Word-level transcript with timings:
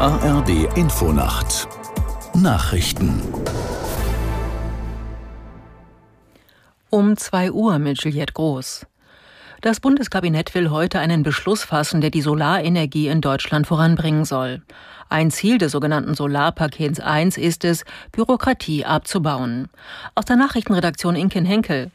ARD 0.00 0.66
Infonacht 0.78 1.68
Nachrichten 2.32 3.20
Um 6.88 7.18
2 7.18 7.52
Uhr 7.52 7.78
mit 7.78 8.02
Juliette 8.02 8.32
Groß. 8.32 8.86
Das 9.60 9.80
Bundeskabinett 9.80 10.54
will 10.54 10.70
heute 10.70 11.00
einen 11.00 11.22
Beschluss 11.22 11.64
fassen, 11.64 12.00
der 12.00 12.08
die 12.08 12.22
Solarenergie 12.22 13.08
in 13.08 13.20
Deutschland 13.20 13.66
voranbringen 13.66 14.24
soll. 14.24 14.62
Ein 15.10 15.30
Ziel 15.30 15.58
des 15.58 15.72
sogenannten 15.72 16.14
Solarpakets 16.14 16.98
1 16.98 17.36
ist 17.36 17.66
es, 17.66 17.84
Bürokratie 18.10 18.86
abzubauen. 18.86 19.68
Aus 20.14 20.24
der 20.24 20.36
Nachrichtenredaktion 20.36 21.14
Inken 21.14 21.44
Henkel. 21.44 21.90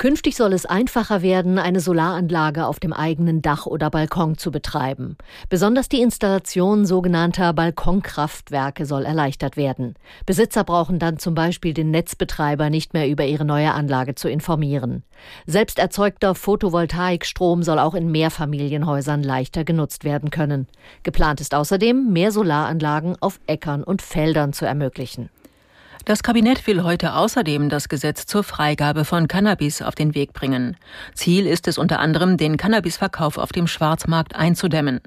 Künftig 0.00 0.34
soll 0.34 0.54
es 0.54 0.64
einfacher 0.64 1.20
werden, 1.20 1.58
eine 1.58 1.80
Solaranlage 1.80 2.64
auf 2.64 2.80
dem 2.80 2.94
eigenen 2.94 3.42
Dach 3.42 3.66
oder 3.66 3.90
Balkon 3.90 4.38
zu 4.38 4.50
betreiben. 4.50 5.18
Besonders 5.50 5.90
die 5.90 6.00
Installation 6.00 6.86
sogenannter 6.86 7.52
Balkonkraftwerke 7.52 8.86
soll 8.86 9.04
erleichtert 9.04 9.58
werden. 9.58 9.96
Besitzer 10.24 10.64
brauchen 10.64 10.98
dann 10.98 11.18
zum 11.18 11.34
Beispiel 11.34 11.74
den 11.74 11.90
Netzbetreiber 11.90 12.70
nicht 12.70 12.94
mehr 12.94 13.10
über 13.10 13.26
ihre 13.26 13.44
neue 13.44 13.74
Anlage 13.74 14.14
zu 14.14 14.30
informieren. 14.30 15.02
Selbst 15.44 15.78
erzeugter 15.78 16.34
Photovoltaikstrom 16.34 17.62
soll 17.62 17.78
auch 17.78 17.94
in 17.94 18.10
Mehrfamilienhäusern 18.10 19.22
leichter 19.22 19.64
genutzt 19.64 20.04
werden 20.04 20.30
können. 20.30 20.66
Geplant 21.02 21.42
ist 21.42 21.54
außerdem, 21.54 22.10
mehr 22.10 22.32
Solaranlagen 22.32 23.16
auf 23.20 23.38
Äckern 23.46 23.84
und 23.84 24.00
Feldern 24.00 24.54
zu 24.54 24.64
ermöglichen. 24.64 25.28
Das 26.04 26.22
Kabinett 26.22 26.66
will 26.66 26.82
heute 26.82 27.14
außerdem 27.14 27.68
das 27.68 27.88
Gesetz 27.88 28.24
zur 28.24 28.42
Freigabe 28.42 29.04
von 29.04 29.28
Cannabis 29.28 29.82
auf 29.82 29.94
den 29.94 30.14
Weg 30.14 30.32
bringen. 30.32 30.76
Ziel 31.14 31.46
ist 31.46 31.68
es 31.68 31.76
unter 31.76 32.00
anderem, 32.00 32.36
den 32.36 32.56
Cannabisverkauf 32.56 33.36
auf 33.36 33.52
dem 33.52 33.66
Schwarzmarkt 33.66 34.34
einzudämmen. 34.34 35.00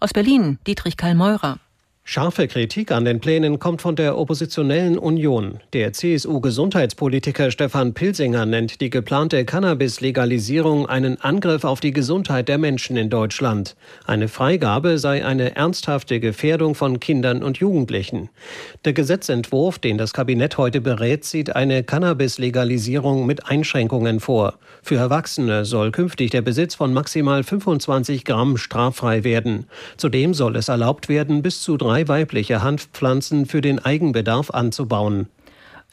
Aus 0.00 0.12
Berlin 0.12 0.58
Dietrich 0.66 0.96
Karl 0.96 1.14
Meurer. 1.14 1.58
Scharfe 2.06 2.48
Kritik 2.48 2.92
an 2.92 3.06
den 3.06 3.18
Plänen 3.18 3.58
kommt 3.58 3.80
von 3.80 3.96
der 3.96 4.18
oppositionellen 4.18 4.98
Union. 4.98 5.60
Der 5.72 5.94
CSU-Gesundheitspolitiker 5.94 7.50
Stefan 7.50 7.94
Pilsinger 7.94 8.44
nennt 8.44 8.82
die 8.82 8.90
geplante 8.90 9.46
Cannabis-Legalisierung 9.46 10.86
einen 10.86 11.18
Angriff 11.22 11.64
auf 11.64 11.80
die 11.80 11.92
Gesundheit 11.92 12.48
der 12.48 12.58
Menschen 12.58 12.98
in 12.98 13.08
Deutschland. 13.08 13.74
Eine 14.06 14.28
Freigabe 14.28 14.98
sei 14.98 15.24
eine 15.24 15.56
ernsthafte 15.56 16.20
Gefährdung 16.20 16.74
von 16.74 17.00
Kindern 17.00 17.42
und 17.42 17.56
Jugendlichen. 17.56 18.28
Der 18.84 18.92
Gesetzentwurf, 18.92 19.78
den 19.78 19.96
das 19.96 20.12
Kabinett 20.12 20.58
heute 20.58 20.82
berät, 20.82 21.24
sieht 21.24 21.56
eine 21.56 21.84
Cannabis-Legalisierung 21.84 23.24
mit 23.24 23.46
Einschränkungen 23.48 24.20
vor. 24.20 24.58
Für 24.82 24.96
Erwachsene 24.96 25.64
soll 25.64 25.90
künftig 25.90 26.32
der 26.32 26.42
Besitz 26.42 26.74
von 26.74 26.92
maximal 26.92 27.42
25 27.42 28.26
Gramm 28.26 28.58
straffrei 28.58 29.24
werden. 29.24 29.66
Zudem 29.96 30.34
soll 30.34 30.54
es 30.56 30.68
erlaubt 30.68 31.08
werden, 31.08 31.40
bis 31.40 31.62
zu 31.62 31.78
drei 31.78 31.93
drei 31.94 32.08
weibliche 32.08 32.60
Hanfpflanzen 32.60 33.46
für 33.46 33.60
den 33.60 33.78
Eigenbedarf 33.78 34.50
anzubauen. 34.50 35.28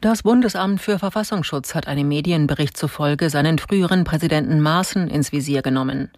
Das 0.00 0.22
Bundesamt 0.22 0.80
für 0.80 0.98
Verfassungsschutz 0.98 1.74
hat 1.74 1.86
einem 1.88 2.08
Medienbericht 2.08 2.74
zufolge 2.74 3.28
seinen 3.28 3.58
früheren 3.58 4.04
Präsidenten 4.04 4.62
Maaßen 4.62 5.08
ins 5.08 5.30
Visier 5.30 5.60
genommen. 5.60 6.10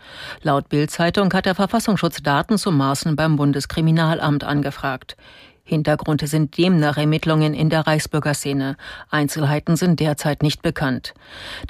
Laut 0.43 0.69
Bild-Zeitung 0.69 1.33
hat 1.33 1.47
der 1.47 1.57
Verfassungsschutz 1.57 2.23
Daten 2.23 2.59
zu 2.59 2.71
Maaßen 2.71 3.17
beim 3.17 3.35
Bundeskriminalamt 3.35 4.45
angefragt. 4.45 5.17
Hintergrund 5.65 6.29
sind 6.29 6.57
demnach 6.57 6.97
Ermittlungen 6.97 7.53
in 7.53 7.69
der 7.69 7.85
Reichsbürgerszene. 7.85 8.77
Einzelheiten 9.11 9.75
sind 9.75 9.99
derzeit 9.99 10.45
nicht 10.45 10.63
bekannt. 10.63 11.13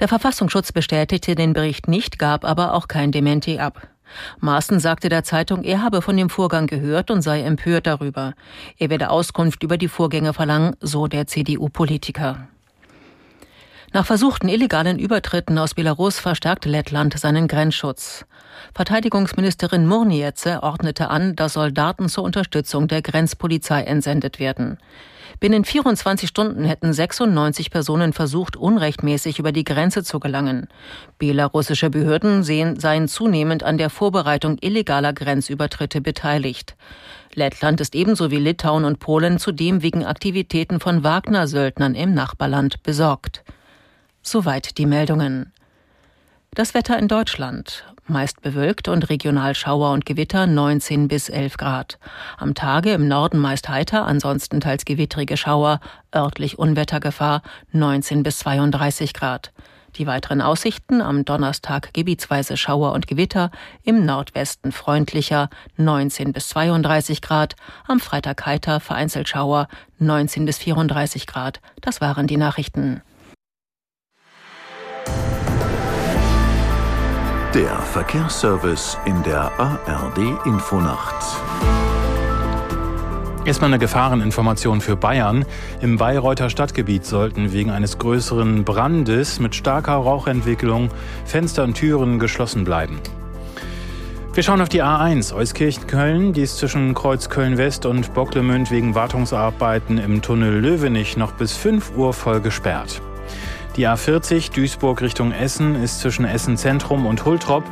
Der 0.01 0.09
Verfassungsschutz 0.09 0.71
bestätigte 0.73 1.35
den 1.35 1.55
Bericht 1.55 1.89
nicht, 1.89 2.19
gab 2.19 2.45
aber 2.45 2.75
auch 2.75 2.89
kein 2.89 3.11
Dementi 3.11 3.59
ab. 3.59 3.89
Maaßen 4.41 4.81
sagte 4.81 5.09
der 5.09 5.25
Zeitung, 5.25 5.63
er 5.63 5.83
habe 5.83 6.03
von 6.03 6.17
dem 6.17 6.31
Vorgang 6.31 6.67
gehört 6.67 7.11
und 7.11 7.23
sei 7.23 7.43
empört 7.43 7.87
darüber. 7.87 8.35
Er 8.79 8.91
werde 8.91 9.11
Auskunft 9.11 9.63
über 9.63 9.77
die 9.77 9.89
Vorgänge 9.89 10.33
verlangen, 10.33 10.77
so 10.81 11.07
der 11.07 11.27
CDU-Politiker. 11.27 12.49
Nach 13.95 14.07
versuchten 14.07 14.49
illegalen 14.49 14.99
Übertritten 14.99 15.59
aus 15.59 15.75
Belarus 15.75 16.19
verstärkt 16.19 16.65
Lettland 16.65 17.19
seinen 17.19 17.47
Grenzschutz. 17.47 18.25
Verteidigungsministerin 18.73 19.87
Murniece 19.87 20.63
ordnete 20.63 21.11
an, 21.11 21.37
dass 21.37 21.53
Soldaten 21.53 22.09
zur 22.09 22.25
Unterstützung 22.25 22.89
der 22.89 23.03
Grenzpolizei 23.03 23.83
entsendet 23.83 24.39
werden. 24.39 24.79
Binnen 25.41 25.67
24 25.67 26.27
Stunden 26.27 26.65
hätten 26.65 26.95
96 26.95 27.71
Personen 27.71 28.15
versucht, 28.15 28.57
unrechtmäßig 28.57 29.39
über 29.39 29.53
die 29.53 29.65
Grenze 29.65 30.03
zu 30.03 30.21
gelangen. 30.21 30.69
Belarussische 31.19 31.91
Behörden 31.91 32.45
sehen, 32.45 32.81
seien 32.81 33.09
zunehmend 33.09 33.63
an 33.63 33.77
der 33.77 33.91
Vorbereitung 33.91 34.57
illegaler 34.63 35.13
Grenzübertritte 35.13 36.01
beteiligt. 36.01 36.77
Lettland 37.35 37.79
ist 37.83 37.95
ebenso 37.95 38.31
wie 38.31 38.39
Litauen 38.39 38.87
und 38.87 39.01
Polen 39.01 39.39
zudem 39.39 39.83
wegen 39.83 40.07
Aktivitäten 40.07 40.81
von 40.81 41.05
Wagner-Söldnern 41.05 41.95
im 41.95 42.15
Nachbarland 42.15 42.83
besorgt. 42.83 43.43
Soweit 44.25 44.79
die 44.79 44.87
Meldungen. 44.87 45.53
Das 46.55 46.75
Wetter 46.75 46.97
in 46.97 47.09
Deutschland. 47.09 47.85
Meist 48.07 48.41
bewölkt 48.41 48.87
und 48.87 49.11
regional 49.11 49.57
Schauer 49.57 49.91
und 49.91 50.07
Gewitter 50.07 50.47
19 50.47 51.09
bis 51.09 51.29
11 51.29 51.57
Grad. 51.57 51.99
Am 52.39 52.55
Tage 52.55 52.93
im 52.93 53.09
Norden 53.09 53.39
meist 53.39 53.69
heiter, 53.69 54.07
ansonsten 54.07 54.61
teils 54.61 54.85
gewittrige 54.85 55.37
Schauer, 55.37 55.81
örtlich 56.15 56.57
Unwettergefahr 56.57 57.43
19 57.73 58.23
bis 58.23 58.39
32 58.39 59.13
Grad. 59.13 59.53
Die 59.97 60.07
weiteren 60.07 60.41
Aussichten 60.41 61.03
am 61.03 61.25
Donnerstag 61.25 61.93
gebietsweise 61.93 62.57
Schauer 62.57 62.93
und 62.93 63.09
Gewitter, 63.09 63.51
im 63.83 64.07
Nordwesten 64.07 64.71
freundlicher 64.71 65.51
19 65.79 66.33
bis 66.33 66.49
32 66.51 67.23
Grad, 67.23 67.57
am 67.89 67.99
Freitag 67.99 68.47
heiter 68.47 68.79
vereinzelt 68.79 69.29
Schauer 69.29 69.67
19 69.99 70.45
bis 70.45 70.59
34 70.59 71.27
Grad. 71.27 71.61
Das 71.81 72.01
waren 72.01 72.29
die 72.29 72.37
Nachrichten. 72.37 73.03
Der 77.55 77.79
Verkehrsservice 77.81 78.97
in 79.05 79.23
der 79.25 79.53
ARD 79.59 80.47
Infonacht. 80.47 81.15
Erstmal 83.45 83.69
eine 83.69 83.79
Gefahreninformation 83.79 84.81
für 84.81 84.97
Bayern. 84.97 85.45
Im 85.83 85.99
Bayreuther 85.99 86.49
Stadtgebiet 86.49 87.05
sollten 87.05 87.53
wegen 87.53 87.71
eines 87.71 87.99
größeren 87.99 88.65
Brandes 88.65 89.39
mit 89.39 89.55
starker 89.55 89.97
Rauchentwicklung 89.97 90.89
Fenster 91.27 91.65
und 91.65 91.75
Türen 91.75 92.19
geschlossen 92.19 92.65
bleiben. 92.65 93.01
Wir 94.33 94.43
schauen 94.43 94.63
auf 94.63 94.71
die 94.71 94.83
A1 94.83 95.35
Euskirchen-Köln. 95.35 96.33
Die 96.33 96.41
ist 96.41 96.57
zwischen 96.57 96.95
Kreuz 96.95 97.29
Köln-West 97.29 97.85
und 97.85 98.15
Bocklemünd 98.15 98.71
wegen 98.71 98.95
Wartungsarbeiten 98.95 99.99
im 99.99 100.23
Tunnel 100.23 100.59
Löwenich 100.59 101.19
noch 101.19 101.33
bis 101.33 101.55
5 101.55 101.99
Uhr 101.99 102.15
voll 102.15 102.41
gesperrt. 102.41 103.03
Die 103.77 103.89
A40 103.89 104.53
Duisburg 104.53 105.01
Richtung 105.01 105.33
Essen 105.33 105.83
ist 105.83 106.01
zwischen 106.01 106.27
Essen 106.27 106.59
Zentrum 106.59 107.07
und 107.07 107.25
Hultrop 107.25 107.65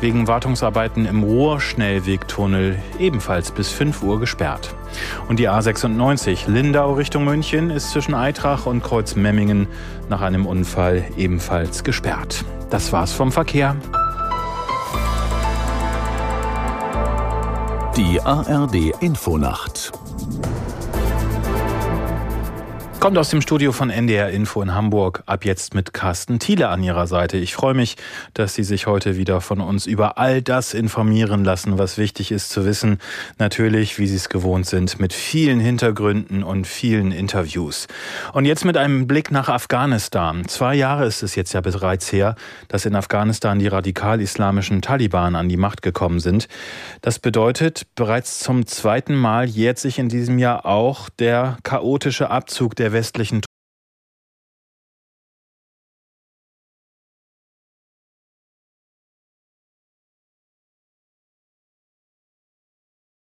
wegen 0.00 0.28
Wartungsarbeiten 0.28 1.04
im 1.04 1.24
Ruhrschnellwegtunnel 1.24 2.78
ebenfalls 3.00 3.50
bis 3.50 3.72
5 3.72 4.04
Uhr 4.04 4.20
gesperrt. 4.20 4.72
Und 5.26 5.40
die 5.40 5.50
A96 5.50 6.48
Lindau 6.48 6.92
Richtung 6.92 7.24
München 7.24 7.70
ist 7.70 7.90
zwischen 7.90 8.14
Eitrach 8.14 8.66
und 8.66 8.84
Kreuzmemmingen 8.84 9.66
nach 10.08 10.20
einem 10.20 10.46
Unfall 10.46 11.04
ebenfalls 11.16 11.82
gesperrt. 11.82 12.44
Das 12.70 12.92
war's 12.92 13.12
vom 13.12 13.32
Verkehr. 13.32 13.74
Die 17.96 18.20
ARD 18.22 18.94
Infonacht 19.00 19.90
Kommt 23.00 23.16
aus 23.16 23.30
dem 23.30 23.40
Studio 23.40 23.70
von 23.70 23.90
NDR 23.90 24.30
Info 24.30 24.60
in 24.60 24.74
Hamburg, 24.74 25.22
ab 25.24 25.44
jetzt 25.44 25.72
mit 25.72 25.94
Carsten 25.94 26.40
Thiele 26.40 26.68
an 26.68 26.82
ihrer 26.82 27.06
Seite. 27.06 27.36
Ich 27.36 27.54
freue 27.54 27.72
mich, 27.72 27.94
dass 28.34 28.54
Sie 28.54 28.64
sich 28.64 28.88
heute 28.88 29.16
wieder 29.16 29.40
von 29.40 29.60
uns 29.60 29.86
über 29.86 30.18
all 30.18 30.42
das 30.42 30.74
informieren 30.74 31.44
lassen, 31.44 31.78
was 31.78 31.96
wichtig 31.96 32.32
ist 32.32 32.50
zu 32.50 32.66
wissen. 32.66 32.98
Natürlich, 33.38 34.00
wie 34.00 34.08
Sie 34.08 34.16
es 34.16 34.28
gewohnt 34.28 34.66
sind, 34.66 34.98
mit 34.98 35.12
vielen 35.12 35.60
Hintergründen 35.60 36.42
und 36.42 36.66
vielen 36.66 37.12
Interviews. 37.12 37.86
Und 38.32 38.46
jetzt 38.46 38.64
mit 38.64 38.76
einem 38.76 39.06
Blick 39.06 39.30
nach 39.30 39.48
Afghanistan. 39.48 40.48
Zwei 40.48 40.74
Jahre 40.74 41.06
ist 41.06 41.22
es 41.22 41.36
jetzt 41.36 41.52
ja 41.52 41.60
bereits 41.60 42.10
her, 42.10 42.34
dass 42.66 42.84
in 42.84 42.96
Afghanistan 42.96 43.60
die 43.60 43.68
radikal-islamischen 43.68 44.82
Taliban 44.82 45.36
an 45.36 45.48
die 45.48 45.56
Macht 45.56 45.82
gekommen 45.82 46.18
sind. 46.18 46.48
Das 47.00 47.20
bedeutet, 47.20 47.86
bereits 47.94 48.40
zum 48.40 48.66
zweiten 48.66 49.14
Mal 49.14 49.46
jährt 49.46 49.78
sich 49.78 50.00
in 50.00 50.08
diesem 50.08 50.40
Jahr 50.40 50.66
auch 50.66 51.08
der 51.10 51.58
chaotische 51.62 52.32
Abzug 52.32 52.74
der 52.74 52.87
der 52.88 52.94
westlichen 52.94 53.42